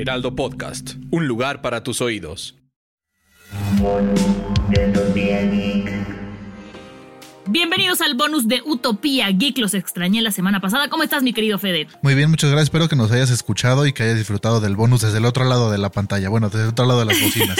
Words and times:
Heraldo 0.00 0.36
Podcast, 0.36 0.92
un 1.10 1.26
lugar 1.26 1.60
para 1.60 1.82
tus 1.82 2.00
oídos. 2.00 2.54
Bienvenidos 7.48 8.00
al 8.00 8.14
bonus 8.14 8.46
de 8.46 8.62
Utopía 8.64 9.28
Geek. 9.30 9.58
Los 9.58 9.74
extrañé 9.74 10.22
la 10.22 10.30
semana 10.30 10.60
pasada. 10.60 10.88
¿Cómo 10.88 11.02
estás, 11.02 11.24
mi 11.24 11.32
querido 11.32 11.58
Fede? 11.58 11.88
Muy 12.00 12.14
bien, 12.14 12.30
muchas 12.30 12.48
gracias. 12.48 12.66
Espero 12.66 12.88
que 12.88 12.94
nos 12.94 13.10
hayas 13.10 13.30
escuchado 13.30 13.88
y 13.88 13.92
que 13.92 14.04
hayas 14.04 14.18
disfrutado 14.18 14.60
del 14.60 14.76
bonus 14.76 15.00
desde 15.00 15.18
el 15.18 15.24
otro 15.24 15.44
lado 15.44 15.68
de 15.72 15.78
la 15.78 15.90
pantalla. 15.90 16.28
Bueno, 16.28 16.48
desde 16.48 16.62
el 16.62 16.68
otro 16.68 16.86
lado 16.86 17.00
de 17.00 17.06
las 17.06 17.20
bocinas. 17.20 17.58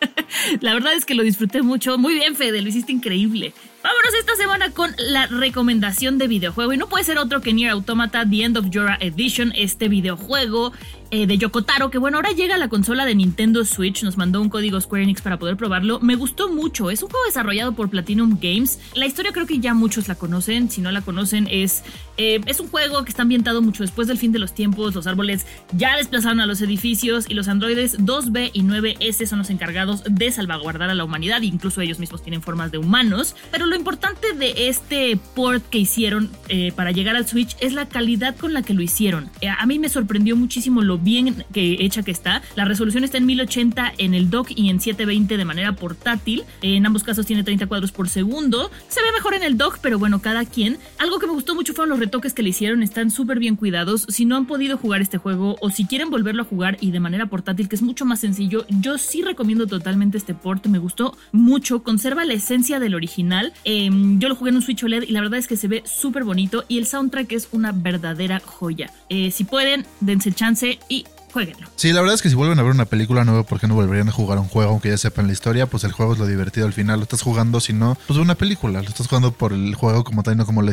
la 0.60 0.74
verdad 0.74 0.92
es 0.92 1.06
que 1.06 1.14
lo 1.14 1.22
disfruté 1.22 1.62
mucho. 1.62 1.96
Muy 1.96 2.12
bien, 2.12 2.36
Fede, 2.36 2.60
lo 2.60 2.68
hiciste 2.68 2.92
increíble. 2.92 3.54
Vámonos 3.82 4.14
esta 4.18 4.36
semana 4.36 4.70
con 4.72 4.94
la 4.98 5.26
recomendación 5.26 6.18
de 6.18 6.28
videojuego. 6.28 6.74
Y 6.74 6.76
no 6.76 6.88
puede 6.88 7.04
ser 7.04 7.16
otro 7.16 7.40
que 7.40 7.54
Nier 7.54 7.70
Automata 7.70 8.28
The 8.28 8.44
End 8.44 8.58
of 8.58 8.66
Jora 8.70 8.98
Edition, 9.00 9.52
este 9.56 9.88
videojuego 9.88 10.72
eh, 11.12 11.26
de 11.26 11.38
Yokotaro, 11.38 11.90
que 11.90 11.98
bueno, 11.98 12.18
ahora 12.18 12.30
llega 12.30 12.54
a 12.54 12.58
la 12.58 12.68
consola 12.68 13.04
de 13.04 13.16
Nintendo 13.16 13.64
Switch, 13.64 14.04
nos 14.04 14.16
mandó 14.16 14.40
un 14.40 14.48
código 14.48 14.80
Square 14.80 15.02
Enix 15.02 15.22
para 15.22 15.40
poder 15.40 15.56
probarlo. 15.56 15.98
Me 15.98 16.14
gustó 16.14 16.48
mucho, 16.50 16.88
es 16.88 17.02
un 17.02 17.10
juego 17.10 17.26
desarrollado 17.26 17.72
por 17.72 17.90
Platinum 17.90 18.38
Games. 18.40 18.78
La 18.94 19.06
historia 19.06 19.32
creo 19.32 19.44
que 19.44 19.58
ya 19.58 19.74
muchos 19.74 20.06
la 20.06 20.14
conocen, 20.14 20.70
si 20.70 20.80
no 20.80 20.92
la 20.92 21.00
conocen 21.00 21.48
es, 21.50 21.82
eh, 22.16 22.40
es 22.46 22.60
un 22.60 22.68
juego 22.68 23.02
que 23.02 23.10
está 23.10 23.22
ambientado 23.22 23.60
mucho 23.60 23.82
después 23.82 24.06
del 24.06 24.18
fin 24.18 24.30
de 24.30 24.38
los 24.38 24.54
tiempos, 24.54 24.94
los 24.94 25.08
árboles 25.08 25.46
ya 25.72 25.96
desplazaron 25.96 26.38
a 26.38 26.46
los 26.46 26.62
edificios 26.62 27.28
y 27.28 27.34
los 27.34 27.48
androides 27.48 27.98
2B 27.98 28.50
y 28.52 28.62
9S 28.62 29.26
son 29.26 29.40
los 29.40 29.50
encargados 29.50 30.04
de 30.04 30.30
salvaguardar 30.30 30.90
a 30.90 30.94
la 30.94 31.02
humanidad, 31.02 31.42
incluso 31.42 31.80
ellos 31.80 31.98
mismos 31.98 32.22
tienen 32.22 32.40
formas 32.40 32.70
de 32.70 32.78
humanos, 32.78 33.34
pero 33.50 33.66
lo 33.70 33.76
importante 33.76 34.32
de 34.34 34.68
este 34.68 35.16
port 35.34 35.64
que 35.70 35.78
hicieron 35.78 36.30
eh, 36.48 36.72
para 36.74 36.90
llegar 36.90 37.16
al 37.16 37.26
Switch 37.26 37.56
es 37.60 37.72
la 37.72 37.88
calidad 37.88 38.36
con 38.36 38.52
la 38.52 38.62
que 38.62 38.74
lo 38.74 38.82
hicieron. 38.82 39.30
a 39.58 39.64
mí 39.66 39.78
me 39.78 39.88
sorprendió 39.88 40.36
muchísimo 40.36 40.82
lo 40.82 40.98
bien 40.98 41.44
que 41.52 41.76
hecha 41.80 42.02
que 42.02 42.10
está. 42.10 42.42
La 42.56 42.64
resolución 42.64 43.04
está 43.04 43.18
en 43.18 43.26
1080 43.26 43.92
en 43.98 44.14
el 44.14 44.28
dock 44.28 44.50
y 44.50 44.70
en 44.70 44.80
720 44.80 45.36
de 45.36 45.44
manera 45.44 45.72
portátil. 45.76 46.44
En 46.62 46.84
ambos 46.84 47.04
casos 47.04 47.26
tiene 47.26 47.44
30 47.44 47.66
cuadros 47.66 47.92
por 47.92 48.08
segundo. 48.08 48.70
Se 48.88 49.00
ve 49.02 49.12
mejor 49.12 49.34
en 49.34 49.42
el 49.44 49.56
dock, 49.56 49.78
pero 49.80 49.98
bueno, 49.98 50.20
cada 50.20 50.44
quien. 50.44 50.78
Algo 50.98 51.18
que 51.18 51.26
me 51.26 51.32
gustó 51.32 51.54
mucho 51.54 51.72
fueron 51.72 51.90
los 51.90 52.00
retoques 52.00 52.34
que 52.34 52.42
le 52.42 52.50
hicieron. 52.50 52.82
Están 52.82 53.10
súper 53.10 53.38
bien 53.38 53.56
cuidados. 53.56 54.06
Si 54.08 54.24
no 54.24 54.36
han 54.36 54.46
podido 54.46 54.78
jugar 54.78 55.00
este 55.00 55.18
juego 55.18 55.56
o 55.60 55.70
si 55.70 55.86
quieren 55.86 56.10
volverlo 56.10 56.42
a 56.42 56.46
jugar 56.46 56.76
y 56.80 56.90
de 56.90 57.00
manera 57.00 57.26
portátil, 57.26 57.68
que 57.68 57.76
es 57.76 57.82
mucho 57.82 58.04
más 58.04 58.20
sencillo, 58.20 58.66
yo 58.68 58.98
sí 58.98 59.22
recomiendo 59.22 59.66
totalmente 59.68 60.18
este 60.18 60.34
port. 60.34 60.66
Me 60.66 60.78
gustó 60.78 61.16
mucho. 61.30 61.84
Conserva 61.84 62.24
la 62.24 62.34
esencia 62.34 62.80
del 62.80 62.94
original. 62.94 63.52
Em, 63.64 64.18
yo 64.18 64.28
lo 64.28 64.36
jugué 64.36 64.50
en 64.50 64.56
un 64.56 64.62
Switch 64.62 64.82
OLED 64.82 65.02
y 65.02 65.12
la 65.12 65.20
verdad 65.20 65.38
es 65.38 65.46
que 65.46 65.56
se 65.56 65.68
ve 65.68 65.82
súper 65.84 66.24
bonito 66.24 66.64
y 66.68 66.78
el 66.78 66.86
soundtrack 66.86 67.32
es 67.32 67.48
una 67.52 67.72
verdadera 67.72 68.40
joya. 68.44 68.92
Eh, 69.08 69.30
si 69.30 69.44
pueden, 69.44 69.86
dense 70.00 70.32
chance 70.32 70.78
y 70.88 71.04
jueguenlo. 71.32 71.68
Sí, 71.76 71.92
la 71.92 72.00
verdad 72.00 72.14
es 72.14 72.22
que 72.22 72.28
si 72.28 72.34
vuelven 72.34 72.58
a 72.58 72.62
ver 72.62 72.72
una 72.72 72.84
película 72.84 73.24
nueva, 73.24 73.44
¿por 73.44 73.60
qué 73.60 73.68
no 73.68 73.74
volverían 73.74 74.08
a 74.08 74.12
jugar 74.12 74.38
un 74.38 74.48
juego 74.48 74.70
aunque 74.70 74.88
ya 74.88 74.98
sepan 74.98 75.26
la 75.26 75.32
historia? 75.32 75.66
Pues 75.66 75.84
el 75.84 75.92
juego 75.92 76.12
es 76.12 76.18
lo 76.18 76.26
divertido 76.26 76.66
al 76.66 76.72
final. 76.72 76.98
Lo 76.98 77.04
estás 77.04 77.22
jugando, 77.22 77.60
si 77.60 77.72
no, 77.72 77.96
pues 78.06 78.18
una 78.18 78.34
película. 78.34 78.82
Lo 78.82 78.88
estás 78.88 79.06
jugando 79.06 79.32
por 79.32 79.52
el 79.52 79.74
juego 79.74 80.04
como 80.04 80.22
tal, 80.22 80.36
no 80.36 80.46
como 80.46 80.62
la. 80.62 80.72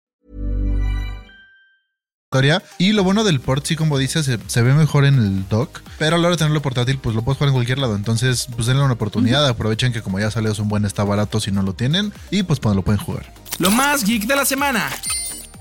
Y 2.77 2.93
lo 2.93 3.03
bueno 3.03 3.25
del 3.25 3.41
port, 3.41 3.65
sí, 3.65 3.75
como 3.75 3.97
dices, 3.97 4.25
se, 4.25 4.39
se, 4.47 4.61
ve 4.61 4.73
mejor 4.73 5.03
en 5.03 5.15
el 5.15 5.49
dock, 5.49 5.81
pero 5.99 6.15
a 6.15 6.17
la 6.17 6.27
hora 6.27 6.37
de 6.37 6.37
tenerlo 6.37 6.61
portátil, 6.61 6.97
pues 6.97 7.13
lo 7.13 7.23
puedes 7.23 7.37
jugar 7.37 7.49
en 7.49 7.55
cualquier 7.55 7.77
lado. 7.77 7.93
Entonces, 7.93 8.47
pues 8.55 8.67
denle 8.67 8.83
una 8.83 8.93
oportunidad, 8.93 9.45
aprovechen 9.45 9.91
que 9.91 10.01
como 10.01 10.17
ya 10.17 10.31
salió 10.31 10.49
es 10.49 10.59
un 10.59 10.69
buen, 10.69 10.85
está 10.85 11.03
barato 11.03 11.41
si 11.41 11.51
no 11.51 11.61
lo 11.61 11.73
tienen, 11.73 12.13
y 12.29 12.43
pues 12.43 12.61
cuando 12.61 12.77
lo 12.77 12.85
pueden 12.85 13.01
jugar. 13.01 13.33
Lo 13.59 13.69
más 13.69 14.05
geek 14.05 14.27
de 14.27 14.35
la 14.37 14.45
semana. 14.45 14.89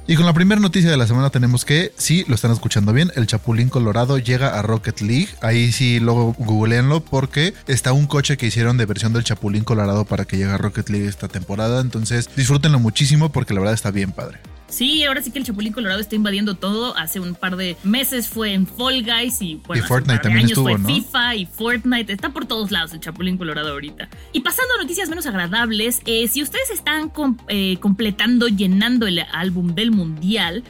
Y 0.07 0.15
con 0.15 0.27
la 0.27 0.33
primera 0.33 0.61
noticia 0.61 0.89
de 0.89 0.97
la 0.97 1.09
semana 1.09 1.31
tenemos 1.31 1.65
que, 1.65 1.93
sí, 1.97 2.25
lo 2.29 2.37
están 2.37 2.53
escuchando 2.53 2.93
bien, 2.93 3.11
el 3.17 3.27
Chapulín 3.27 3.69
Colorado 3.69 4.19
llega 4.19 4.57
a 4.57 4.63
Rocket 4.63 5.01
League. 5.01 5.31
Ahí 5.41 5.73
sí, 5.73 5.99
luego 5.99 6.37
googleenlo 6.39 7.01
porque 7.01 7.53
está 7.67 7.93
un 7.93 8.07
coche 8.07 8.37
que 8.37 8.47
hicieron 8.47 8.77
de 8.77 8.87
versión 8.87 9.13
del 9.13 9.25
Chapulín 9.25 9.65
Colorado 9.65 10.05
para 10.05 10.25
que 10.25 10.37
llegue 10.37 10.53
a 10.53 10.59
Rocket 10.59 10.89
League 10.89 11.09
esta 11.09 11.27
temporada. 11.27 11.81
Entonces 11.81 12.31
disfrútenlo 12.37 12.79
muchísimo 12.79 13.33
porque 13.33 13.55
la 13.55 13.61
verdad 13.61 13.75
está 13.75 13.91
bien 13.91 14.13
padre. 14.13 14.39
Sí, 14.71 15.05
ahora 15.05 15.21
sí 15.23 15.31
que 15.31 15.39
el 15.39 15.45
Chapulín 15.45 15.73
Colorado 15.73 16.01
está 16.01 16.15
invadiendo 16.15 16.55
todo. 16.55 16.97
Hace 16.97 17.21
un 17.21 17.35
par 17.35 17.57
de 17.57 17.77
meses 17.83 18.29
fue 18.29 18.55
en 18.55 18.67
Fall 18.67 19.03
Guys 19.03 19.43
y, 19.43 19.57
bueno, 19.67 19.85
Fortnite 19.85 20.21
también 20.21 20.47
años 20.47 20.53
estuvo, 20.53 20.69
fue 20.71 20.79
¿no? 20.79 20.89
FIFA 20.89 21.35
y 21.37 21.47
Fortnite. 21.47 22.13
Está 22.13 22.31
por 22.31 22.47
todos 22.47 22.71
lados 22.71 22.93
el 22.93 23.01
Chapulín 23.01 23.37
Colorado 23.37 23.71
ahorita. 23.73 24.09
Y 24.33 24.41
pasando 24.41 24.75
a 24.75 24.83
noticias 24.83 25.09
menos 25.09 25.27
agradables, 25.27 26.01
eh, 26.07 26.29
si 26.29 26.43
ustedes 26.43 26.71
están 26.71 27.13
eh, 27.49 27.77
completando, 27.81 28.49
llenando 28.49 29.07
el 29.07 29.21
álbum 29.33 29.75
del 29.75 29.91
Mundial, 29.91 30.65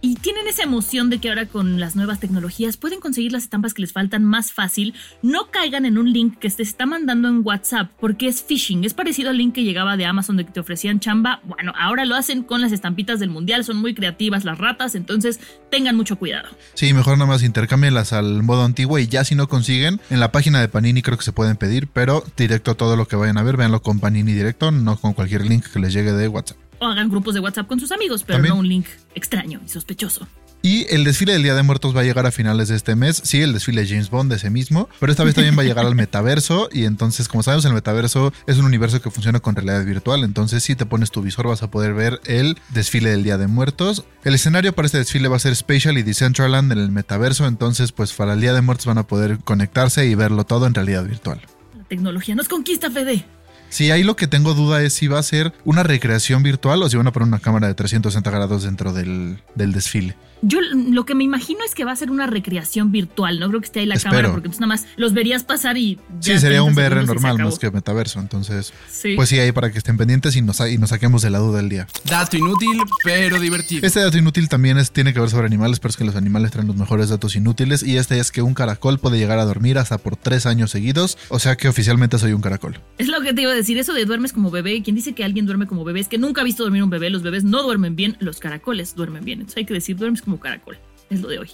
y 0.00 0.14
tienen 0.16 0.46
esa 0.46 0.62
emoción 0.62 1.10
de 1.10 1.18
que 1.18 1.28
ahora 1.28 1.46
con 1.46 1.80
las 1.80 1.96
nuevas 1.96 2.20
tecnologías 2.20 2.76
pueden 2.76 3.00
conseguir 3.00 3.32
las 3.32 3.42
estampas 3.44 3.74
que 3.74 3.82
les 3.82 3.92
faltan 3.92 4.24
más 4.24 4.52
fácil, 4.52 4.94
no 5.22 5.50
caigan 5.50 5.84
en 5.84 5.98
un 5.98 6.12
link 6.12 6.38
que 6.38 6.50
se 6.50 6.62
está 6.62 6.86
mandando 6.86 7.28
en 7.28 7.44
WhatsApp 7.44 7.90
porque 8.00 8.28
es 8.28 8.42
phishing. 8.42 8.84
Es 8.84 8.94
parecido 8.94 9.30
al 9.30 9.38
link 9.38 9.54
que 9.54 9.64
llegaba 9.64 9.96
de 9.96 10.06
Amazon 10.06 10.36
de 10.36 10.44
que 10.44 10.52
te 10.52 10.60
ofrecían 10.60 11.00
chamba. 11.00 11.40
Bueno, 11.44 11.72
ahora 11.76 12.04
lo 12.04 12.14
hacen 12.14 12.42
con 12.42 12.60
las 12.60 12.72
estampitas 12.72 13.18
del 13.18 13.30
mundial, 13.30 13.64
son 13.64 13.78
muy 13.78 13.94
creativas 13.94 14.44
las 14.44 14.58
ratas, 14.58 14.94
entonces 14.94 15.40
tengan 15.70 15.96
mucho 15.96 16.16
cuidado. 16.16 16.48
Sí, 16.74 16.92
mejor 16.92 17.18
nada 17.18 17.30
más 17.30 17.42
intercámbienlas 17.42 18.12
al 18.12 18.42
modo 18.42 18.64
antiguo 18.64 18.98
y 18.98 19.08
ya 19.08 19.24
si 19.24 19.34
no 19.34 19.48
consiguen, 19.48 20.00
en 20.10 20.20
la 20.20 20.30
página 20.30 20.60
de 20.60 20.68
Panini 20.68 21.02
creo 21.02 21.18
que 21.18 21.24
se 21.24 21.32
pueden 21.32 21.56
pedir, 21.56 21.88
pero 21.88 22.24
directo 22.36 22.76
todo 22.76 22.96
lo 22.96 23.08
que 23.08 23.16
vayan 23.16 23.38
a 23.38 23.42
ver, 23.42 23.56
véanlo 23.56 23.82
con 23.82 23.98
Panini 23.98 24.32
directo, 24.32 24.70
no 24.70 24.96
con 24.96 25.12
cualquier 25.12 25.44
link 25.46 25.66
que 25.66 25.80
les 25.80 25.92
llegue 25.92 26.12
de 26.12 26.28
WhatsApp 26.28 26.67
o 26.80 26.86
hagan 26.86 27.10
grupos 27.10 27.34
de 27.34 27.40
WhatsApp 27.40 27.66
con 27.66 27.80
sus 27.80 27.92
amigos, 27.92 28.22
pero 28.24 28.36
¿También? 28.36 28.54
no 28.54 28.60
un 28.60 28.68
link 28.68 28.86
extraño 29.14 29.60
y 29.64 29.68
sospechoso. 29.68 30.26
Y 30.60 30.92
el 30.92 31.04
desfile 31.04 31.34
del 31.34 31.44
Día 31.44 31.54
de 31.54 31.62
Muertos 31.62 31.96
va 31.96 32.00
a 32.00 32.04
llegar 32.04 32.26
a 32.26 32.32
finales 32.32 32.66
de 32.68 32.74
este 32.74 32.96
mes. 32.96 33.20
Sí, 33.24 33.40
el 33.40 33.52
desfile 33.52 33.82
de 33.82 33.88
James 33.88 34.10
Bond, 34.10 34.32
ese 34.32 34.50
mismo. 34.50 34.88
Pero 34.98 35.12
esta 35.12 35.22
vez 35.22 35.36
también 35.36 35.56
va 35.56 35.62
a 35.62 35.64
llegar 35.64 35.86
al 35.86 35.94
metaverso. 35.96 36.68
Y 36.72 36.84
entonces, 36.84 37.28
como 37.28 37.44
sabemos, 37.44 37.64
el 37.64 37.74
metaverso 37.74 38.32
es 38.48 38.58
un 38.58 38.64
universo 38.64 39.00
que 39.00 39.10
funciona 39.10 39.38
con 39.38 39.54
realidad 39.54 39.84
virtual. 39.84 40.24
Entonces, 40.24 40.64
si 40.64 40.74
te 40.74 40.84
pones 40.84 41.12
tu 41.12 41.22
visor, 41.22 41.46
vas 41.46 41.62
a 41.62 41.70
poder 41.70 41.94
ver 41.94 42.20
el 42.26 42.58
desfile 42.70 43.10
del 43.10 43.22
Día 43.22 43.38
de 43.38 43.46
Muertos. 43.46 44.04
El 44.24 44.34
escenario 44.34 44.74
para 44.74 44.86
este 44.86 44.98
desfile 44.98 45.28
va 45.28 45.36
a 45.36 45.40
ser 45.40 45.54
Spatial 45.54 45.96
y 45.96 46.02
Decentraland 46.02 46.72
en 46.72 46.78
el 46.78 46.90
metaverso. 46.90 47.46
Entonces, 47.46 47.92
pues 47.92 48.12
para 48.12 48.32
el 48.32 48.40
Día 48.40 48.52
de 48.52 48.60
Muertos 48.60 48.86
van 48.86 48.98
a 48.98 49.06
poder 49.06 49.38
conectarse 49.44 50.06
y 50.06 50.16
verlo 50.16 50.44
todo 50.44 50.66
en 50.66 50.74
realidad 50.74 51.04
virtual. 51.04 51.40
La 51.76 51.84
tecnología 51.84 52.34
nos 52.34 52.48
conquista, 52.48 52.90
Fede. 52.90 53.24
Sí, 53.68 53.90
ahí 53.90 54.02
lo 54.02 54.16
que 54.16 54.26
tengo 54.26 54.54
duda 54.54 54.82
es 54.82 54.92
si 54.94 55.06
va 55.08 55.18
a 55.18 55.22
ser 55.22 55.52
una 55.64 55.82
recreación 55.82 56.42
virtual 56.42 56.82
o 56.82 56.88
si 56.88 56.96
van 56.96 57.06
a 57.06 57.12
poner 57.12 57.28
una 57.28 57.38
cámara 57.38 57.66
de 57.68 57.74
360 57.74 58.30
grados 58.30 58.62
dentro 58.62 58.92
del, 58.92 59.38
del 59.54 59.72
desfile. 59.72 60.16
Yo 60.40 60.60
lo 60.60 61.04
que 61.04 61.16
me 61.16 61.24
imagino 61.24 61.64
es 61.66 61.74
que 61.74 61.84
va 61.84 61.90
a 61.90 61.96
ser 61.96 62.12
una 62.12 62.28
recreación 62.28 62.92
virtual, 62.92 63.40
no 63.40 63.48
creo 63.48 63.60
que 63.60 63.66
esté 63.66 63.80
ahí 63.80 63.86
la 63.86 63.96
Espero. 63.96 64.12
cámara, 64.12 64.30
porque 64.30 64.46
entonces 64.46 64.60
nada 64.60 64.68
más 64.68 64.86
los 64.96 65.12
verías 65.12 65.42
pasar 65.42 65.76
y... 65.76 65.98
Sí, 66.20 66.38
sería 66.38 66.60
30 66.60 66.62
un 66.62 66.72
VR 66.74 67.04
normal 67.04 67.38
más 67.38 67.58
que 67.58 67.72
metaverso. 67.72 68.20
Entonces, 68.20 68.72
Sí. 68.88 69.14
pues 69.16 69.28
sí, 69.30 69.38
ahí 69.40 69.50
para 69.50 69.72
que 69.72 69.78
estén 69.78 69.96
pendientes 69.96 70.36
y 70.36 70.42
nos, 70.42 70.60
y 70.60 70.78
nos 70.78 70.90
saquemos 70.90 71.22
de 71.22 71.30
la 71.30 71.38
duda 71.38 71.56
del 71.56 71.68
día. 71.68 71.88
Dato 72.04 72.36
inútil, 72.36 72.78
pero 73.02 73.40
divertido. 73.40 73.84
Este 73.84 73.98
dato 73.98 74.16
inútil 74.16 74.48
también 74.48 74.78
es, 74.78 74.92
tiene 74.92 75.12
que 75.12 75.18
ver 75.18 75.28
sobre 75.28 75.46
animales, 75.46 75.80
pero 75.80 75.90
es 75.90 75.96
que 75.96 76.04
los 76.04 76.14
animales 76.14 76.52
traen 76.52 76.68
los 76.68 76.76
mejores 76.76 77.08
datos 77.08 77.34
inútiles. 77.34 77.82
Y 77.82 77.96
este 77.96 78.20
es 78.20 78.30
que 78.30 78.40
un 78.40 78.54
caracol 78.54 79.00
puede 79.00 79.18
llegar 79.18 79.40
a 79.40 79.44
dormir 79.44 79.76
hasta 79.76 79.98
por 79.98 80.14
tres 80.14 80.46
años 80.46 80.70
seguidos. 80.70 81.18
O 81.30 81.40
sea 81.40 81.56
que 81.56 81.66
oficialmente 81.68 82.16
soy 82.16 82.32
un 82.32 82.42
caracol. 82.42 82.80
Es 82.98 83.08
lo 83.08 83.20
que 83.22 83.34
te 83.34 83.42
iba 83.42 83.50
a 83.50 83.56
decir, 83.58 83.78
eso 83.78 83.92
de 83.92 84.04
duermes 84.04 84.32
como 84.32 84.50
bebé, 84.50 84.82
quien 84.82 84.96
dice 84.96 85.14
que 85.14 85.24
alguien 85.24 85.46
duerme 85.46 85.66
como 85.66 85.84
bebé 85.84 86.00
es 86.00 86.08
que 86.08 86.18
nunca 86.18 86.40
ha 86.40 86.44
visto 86.44 86.62
dormir 86.62 86.82
un 86.82 86.90
bebé, 86.90 87.10
los 87.10 87.22
bebés 87.22 87.44
no 87.44 87.62
duermen 87.62 87.96
bien, 87.96 88.16
los 88.20 88.40
caracoles 88.40 88.94
duermen 88.94 89.24
bien. 89.24 89.40
Entonces 89.40 89.58
hay 89.58 89.64
que 89.64 89.74
decir, 89.74 89.96
duermes 89.96 90.22
como 90.22 90.40
caracol. 90.40 90.78
Es 91.10 91.20
lo 91.20 91.28
de 91.28 91.38
hoy. 91.38 91.50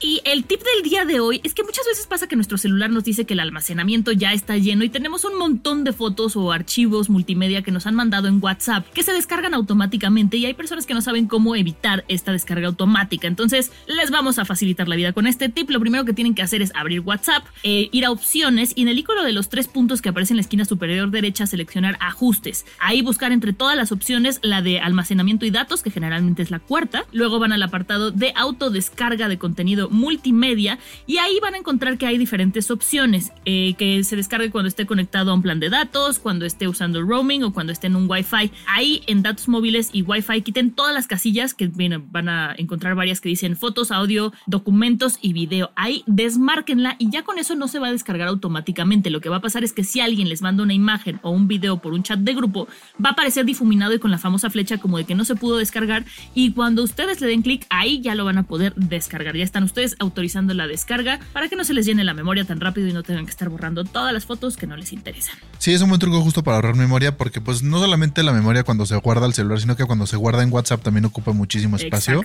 Y 0.00 0.20
el 0.24 0.44
tip 0.44 0.60
del 0.60 0.88
día 0.88 1.04
de 1.04 1.18
hoy 1.18 1.40
es 1.42 1.54
que 1.54 1.64
muchas 1.64 1.84
veces 1.84 2.06
pasa 2.06 2.28
que 2.28 2.36
nuestro 2.36 2.56
celular 2.56 2.88
nos 2.88 3.02
dice 3.02 3.24
que 3.24 3.34
el 3.34 3.40
almacenamiento 3.40 4.12
ya 4.12 4.32
está 4.32 4.56
lleno 4.56 4.84
y 4.84 4.88
tenemos 4.88 5.24
un 5.24 5.36
montón 5.36 5.82
de 5.82 5.92
fotos 5.92 6.36
o 6.36 6.52
archivos 6.52 7.10
multimedia 7.10 7.62
que 7.62 7.72
nos 7.72 7.84
han 7.86 7.96
mandado 7.96 8.28
en 8.28 8.38
WhatsApp 8.40 8.86
que 8.92 9.02
se 9.02 9.12
descargan 9.12 9.54
automáticamente 9.54 10.36
y 10.36 10.46
hay 10.46 10.54
personas 10.54 10.86
que 10.86 10.94
no 10.94 11.02
saben 11.02 11.26
cómo 11.26 11.56
evitar 11.56 12.04
esta 12.06 12.30
descarga 12.30 12.68
automática. 12.68 13.26
Entonces 13.26 13.72
les 13.88 14.12
vamos 14.12 14.38
a 14.38 14.44
facilitar 14.44 14.86
la 14.86 14.94
vida 14.94 15.12
con 15.12 15.26
este 15.26 15.48
tip. 15.48 15.68
Lo 15.70 15.80
primero 15.80 16.04
que 16.04 16.12
tienen 16.12 16.36
que 16.36 16.42
hacer 16.42 16.62
es 16.62 16.70
abrir 16.76 17.00
WhatsApp, 17.00 17.44
eh, 17.64 17.88
ir 17.90 18.04
a 18.04 18.12
opciones 18.12 18.74
y 18.76 18.82
en 18.82 18.88
el 18.88 18.98
icono 19.00 19.24
de 19.24 19.32
los 19.32 19.48
tres 19.48 19.66
puntos 19.66 20.00
que 20.00 20.10
aparece 20.10 20.32
en 20.32 20.36
la 20.36 20.42
esquina 20.42 20.64
superior 20.64 21.10
derecha 21.10 21.44
seleccionar 21.48 21.96
ajustes. 22.00 22.66
Ahí 22.78 23.02
buscar 23.02 23.32
entre 23.32 23.52
todas 23.52 23.76
las 23.76 23.90
opciones 23.90 24.38
la 24.42 24.62
de 24.62 24.78
almacenamiento 24.78 25.44
y 25.44 25.50
datos 25.50 25.82
que 25.82 25.90
generalmente 25.90 26.42
es 26.42 26.52
la 26.52 26.60
cuarta. 26.60 27.04
Luego 27.10 27.40
van 27.40 27.52
al 27.52 27.62
apartado 27.64 28.12
de 28.12 28.32
autodescarga 28.36 29.26
de 29.26 29.38
contenido 29.38 29.87
multimedia 29.90 30.78
y 31.06 31.18
ahí 31.18 31.38
van 31.40 31.54
a 31.54 31.58
encontrar 31.58 31.98
que 31.98 32.06
hay 32.06 32.18
diferentes 32.18 32.70
opciones, 32.70 33.32
eh, 33.44 33.74
que 33.78 34.02
se 34.04 34.16
descargue 34.16 34.50
cuando 34.50 34.68
esté 34.68 34.86
conectado 34.86 35.30
a 35.30 35.34
un 35.34 35.42
plan 35.42 35.60
de 35.60 35.70
datos, 35.70 36.18
cuando 36.18 36.44
esté 36.44 36.68
usando 36.68 37.02
roaming 37.02 37.44
o 37.44 37.52
cuando 37.52 37.72
esté 37.72 37.86
en 37.86 37.96
un 37.96 38.08
Wi-Fi. 38.08 38.50
Ahí 38.66 39.02
en 39.06 39.22
datos 39.22 39.48
móviles 39.48 39.90
y 39.92 40.02
Wi-Fi 40.02 40.42
quiten 40.42 40.72
todas 40.72 40.94
las 40.94 41.06
casillas 41.06 41.54
que 41.54 41.70
van 42.10 42.28
a 42.28 42.54
encontrar 42.56 42.94
varias 42.94 43.20
que 43.20 43.28
dicen 43.28 43.56
fotos, 43.56 43.90
audio, 43.90 44.32
documentos 44.46 45.18
y 45.22 45.32
video. 45.32 45.70
Ahí 45.76 46.02
desmárquenla 46.06 46.96
y 46.98 47.10
ya 47.10 47.22
con 47.22 47.38
eso 47.38 47.54
no 47.54 47.68
se 47.68 47.78
va 47.78 47.88
a 47.88 47.92
descargar 47.92 48.28
automáticamente. 48.28 49.10
Lo 49.10 49.20
que 49.20 49.28
va 49.28 49.36
a 49.36 49.40
pasar 49.40 49.64
es 49.64 49.72
que 49.72 49.84
si 49.84 50.00
alguien 50.00 50.28
les 50.28 50.42
manda 50.42 50.62
una 50.62 50.74
imagen 50.74 51.20
o 51.22 51.30
un 51.30 51.48
video 51.48 51.78
por 51.78 51.92
un 51.92 52.02
chat 52.02 52.18
de 52.18 52.34
grupo, 52.34 52.68
va 53.04 53.10
a 53.10 53.12
aparecer 53.12 53.44
difuminado 53.44 53.94
y 53.94 53.98
con 53.98 54.10
la 54.10 54.18
famosa 54.18 54.50
flecha 54.50 54.78
como 54.78 54.98
de 54.98 55.04
que 55.04 55.14
no 55.14 55.24
se 55.24 55.34
pudo 55.34 55.56
descargar 55.58 56.04
y 56.34 56.52
cuando 56.52 56.82
ustedes 56.82 57.20
le 57.20 57.28
den 57.28 57.42
clic 57.42 57.66
ahí 57.70 58.00
ya 58.00 58.14
lo 58.14 58.24
van 58.24 58.38
a 58.38 58.42
poder 58.42 58.74
descargar. 58.74 59.36
Ya 59.36 59.44
están 59.44 59.62
ustedes 59.62 59.77
autorizando 59.98 60.54
la 60.54 60.66
descarga 60.66 61.20
para 61.32 61.48
que 61.48 61.56
no 61.56 61.64
se 61.64 61.74
les 61.74 61.86
llene 61.86 62.04
la 62.04 62.14
memoria 62.14 62.44
tan 62.44 62.60
rápido 62.60 62.88
y 62.88 62.92
no 62.92 63.02
tengan 63.02 63.24
que 63.24 63.30
estar 63.30 63.48
borrando 63.48 63.84
todas 63.84 64.12
las 64.12 64.26
fotos 64.26 64.56
que 64.56 64.66
no 64.66 64.76
les 64.76 64.92
interesan. 64.92 65.36
Sí, 65.58 65.72
es 65.72 65.82
un 65.82 65.88
buen 65.88 66.00
truco 66.00 66.20
justo 66.20 66.42
para 66.42 66.56
ahorrar 66.56 66.76
memoria 66.76 67.16
porque 67.16 67.40
pues 67.40 67.62
no 67.62 67.78
solamente 67.78 68.22
la 68.22 68.32
memoria 68.32 68.64
cuando 68.64 68.86
se 68.86 68.96
guarda 68.96 69.26
el 69.26 69.34
celular, 69.34 69.60
sino 69.60 69.76
que 69.76 69.84
cuando 69.84 70.06
se 70.06 70.16
guarda 70.16 70.42
en 70.42 70.52
WhatsApp 70.52 70.82
también 70.82 71.04
ocupa 71.04 71.32
muchísimo 71.32 71.76
espacio 71.76 72.22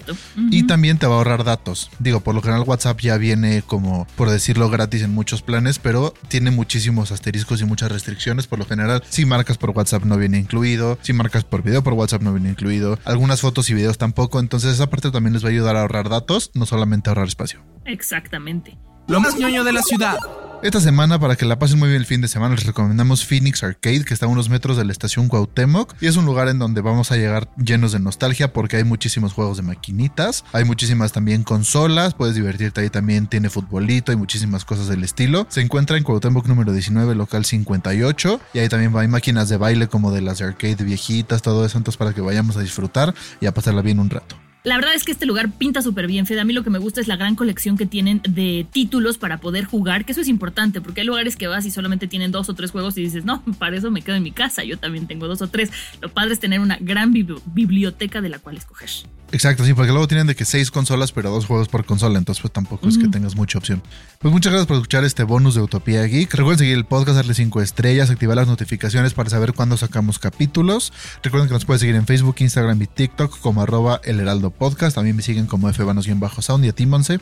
y 0.51 0.67
también 0.67 0.97
te 0.97 1.07
va 1.07 1.15
a 1.15 1.17
ahorrar 1.17 1.43
datos. 1.43 1.89
Digo, 1.99 2.21
por 2.21 2.35
lo 2.35 2.41
general 2.41 2.63
WhatsApp 2.65 2.99
ya 2.99 3.17
viene 3.17 3.63
como, 3.65 4.07
por 4.15 4.29
decirlo, 4.29 4.69
gratis 4.69 5.01
en 5.01 5.11
muchos 5.11 5.41
planes, 5.41 5.79
pero 5.79 6.13
tiene 6.27 6.51
muchísimos 6.51 7.11
asteriscos 7.11 7.61
y 7.61 7.65
muchas 7.65 7.91
restricciones. 7.91 8.47
Por 8.47 8.59
lo 8.59 8.65
general, 8.65 9.03
si 9.09 9.25
marcas 9.25 9.57
por 9.57 9.71
WhatsApp 9.71 10.03
no 10.03 10.17
viene 10.17 10.39
incluido, 10.39 10.97
si 11.01 11.13
marcas 11.13 11.43
por 11.43 11.63
video 11.63 11.83
por 11.83 11.93
WhatsApp 11.93 12.21
no 12.21 12.33
viene 12.33 12.49
incluido, 12.49 12.99
algunas 13.05 13.41
fotos 13.41 13.69
y 13.69 13.73
videos 13.73 13.97
tampoco, 13.97 14.39
entonces 14.39 14.73
esa 14.73 14.89
parte 14.89 15.11
también 15.11 15.33
les 15.33 15.43
va 15.43 15.47
a 15.49 15.51
ayudar 15.51 15.75
a 15.75 15.81
ahorrar 15.81 16.09
datos, 16.09 16.51
no 16.53 16.65
solamente 16.65 17.09
a 17.09 17.11
ahorrar 17.11 17.27
espacio. 17.27 17.42
Exactamente. 17.85 18.77
Lo 19.07 19.19
más 19.19 19.37
ñoño 19.37 19.63
de 19.63 19.73
la 19.73 19.81
ciudad. 19.81 20.17
Esta 20.63 20.79
semana, 20.79 21.19
para 21.19 21.35
que 21.35 21.43
la 21.43 21.59
pasen 21.59 21.77
muy 21.77 21.89
bien 21.89 21.99
el 21.99 22.05
fin 22.05 22.21
de 22.21 22.29
semana, 22.29 22.55
les 22.55 22.65
recomendamos 22.65 23.25
Phoenix 23.25 23.63
Arcade, 23.63 24.05
que 24.05 24.13
está 24.13 24.27
a 24.27 24.29
unos 24.29 24.47
metros 24.47 24.77
de 24.77 24.85
la 24.85 24.93
estación 24.93 25.27
Cuauhtémoc. 25.27 25.93
Y 25.99 26.07
es 26.07 26.15
un 26.15 26.23
lugar 26.23 26.47
en 26.47 26.57
donde 26.57 26.79
vamos 26.79 27.11
a 27.11 27.17
llegar 27.17 27.49
llenos 27.57 27.91
de 27.91 27.99
nostalgia 27.99 28.53
porque 28.53 28.77
hay 28.77 28.85
muchísimos 28.85 29.33
juegos 29.33 29.57
de 29.57 29.63
maquinitas. 29.63 30.45
Hay 30.53 30.63
muchísimas 30.63 31.11
también 31.11 31.43
consolas. 31.43 32.13
Puedes 32.13 32.35
divertirte 32.35 32.79
ahí 32.79 32.89
también. 32.89 33.27
Tiene 33.27 33.49
futbolito. 33.49 34.13
y 34.13 34.15
muchísimas 34.15 34.63
cosas 34.63 34.87
del 34.87 35.03
estilo. 35.03 35.47
Se 35.49 35.59
encuentra 35.59 35.97
en 35.97 36.05
Cuauhtémoc 36.05 36.47
número 36.47 36.71
19, 36.71 37.13
local 37.13 37.43
58. 37.43 38.39
Y 38.53 38.59
ahí 38.59 38.69
también 38.69 38.95
hay 38.95 39.09
máquinas 39.09 39.49
de 39.49 39.57
baile 39.57 39.89
como 39.89 40.13
de 40.13 40.21
las 40.21 40.37
de 40.37 40.45
arcade 40.45 40.81
viejitas, 40.85 41.41
todo 41.41 41.65
eso. 41.65 41.77
Entonces, 41.77 41.97
para 41.97 42.13
que 42.13 42.21
vayamos 42.21 42.55
a 42.55 42.61
disfrutar 42.61 43.13
y 43.41 43.47
a 43.47 43.53
pasarla 43.53 43.81
bien 43.81 43.99
un 43.99 44.09
rato. 44.09 44.37
La 44.65 44.77
verdad 44.77 44.93
es 44.95 45.03
que 45.03 45.11
este 45.11 45.25
lugar 45.25 45.51
pinta 45.51 45.81
súper 45.81 46.07
bien, 46.07 46.25
Fede. 46.25 46.39
A 46.39 46.45
mí 46.45 46.53
lo 46.53 46.63
que 46.63 46.69
me 46.69 46.79
gusta 46.79 47.01
es 47.01 47.09
la 47.09 47.17
gran 47.17 47.35
colección 47.35 47.75
que 47.75 47.85
tienen 47.85 48.21
de 48.25 48.65
títulos 48.71 49.17
para 49.17 49.39
poder 49.39 49.65
jugar, 49.65 50.05
que 50.05 50.13
eso 50.13 50.21
es 50.21 50.29
importante, 50.29 50.79
porque 50.79 51.01
hay 51.01 51.07
lugares 51.07 51.35
que 51.35 51.47
vas 51.47 51.65
y 51.65 51.71
solamente 51.71 52.07
tienen 52.07 52.31
dos 52.31 52.47
o 52.47 52.53
tres 52.53 52.71
juegos 52.71 52.97
y 52.97 53.01
dices, 53.01 53.25
no, 53.25 53.43
para 53.59 53.75
eso 53.75 53.91
me 53.91 54.01
quedo 54.01 54.15
en 54.15 54.23
mi 54.23 54.31
casa, 54.31 54.63
yo 54.63 54.77
también 54.77 55.05
tengo 55.05 55.27
dos 55.27 55.41
o 55.41 55.47
tres. 55.47 55.69
Lo 56.01 56.07
padre 56.07 56.33
es 56.33 56.39
tener 56.39 56.61
una 56.61 56.77
gran 56.79 57.11
biblioteca 57.11 58.21
de 58.21 58.29
la 58.29 58.39
cual 58.39 58.55
escoger. 58.55 58.89
Exacto, 59.33 59.65
sí, 59.65 59.73
porque 59.73 59.91
luego 59.91 60.07
tienen 60.07 60.27
de 60.27 60.35
que 60.35 60.45
seis 60.45 60.69
consolas, 60.69 61.11
pero 61.11 61.31
dos 61.31 61.47
juegos 61.47 61.67
por 61.67 61.85
consola, 61.85 62.19
entonces 62.19 62.39
pues 62.39 62.53
tampoco 62.53 62.87
es 62.87 62.99
que 62.99 63.07
tengas 63.07 63.35
mucha 63.35 63.57
opción. 63.57 63.81
Pues 64.19 64.31
muchas 64.31 64.51
gracias 64.51 64.67
por 64.67 64.77
escuchar 64.77 65.03
este 65.05 65.23
bonus 65.23 65.55
de 65.55 65.61
Utopía 65.61 66.03
Geek. 66.03 66.31
Recuerden 66.35 66.59
seguir 66.59 66.77
el 66.77 66.85
podcast, 66.85 67.15
darle 67.15 67.33
cinco 67.33 67.59
estrellas, 67.59 68.11
activar 68.11 68.35
las 68.37 68.47
notificaciones 68.47 69.15
para 69.15 69.31
saber 69.31 69.53
cuándo 69.53 69.75
sacamos 69.75 70.19
capítulos. 70.19 70.93
Recuerden 71.23 71.47
que 71.47 71.55
nos 71.55 71.65
pueden 71.65 71.79
seguir 71.79 71.95
en 71.95 72.05
Facebook, 72.05 72.35
Instagram 72.37 72.79
y 72.79 72.85
TikTok 72.85 73.39
como 73.39 73.63
arroba 73.63 73.99
el 74.03 74.19
heraldo 74.19 74.51
podcast. 74.51 74.93
También 74.93 75.15
me 75.15 75.23
siguen 75.23 75.47
como 75.47 75.67
fbanos-sound 75.67 76.65
y 76.65 76.67
a 76.67 76.73
ti, 76.73 76.85
Monse. 76.85 77.19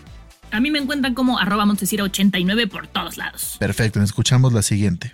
A 0.51 0.59
mí 0.59 0.69
me 0.69 0.79
encuentran 0.79 1.13
como 1.13 1.39
arroba 1.39 1.65
89 1.65 2.67
por 2.67 2.87
todos 2.87 3.15
lados. 3.15 3.55
Perfecto, 3.57 3.99
nos 3.99 4.09
escuchamos 4.09 4.51
la 4.51 4.63
siguiente. 4.63 5.13